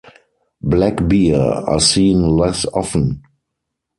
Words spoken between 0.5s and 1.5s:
Black bear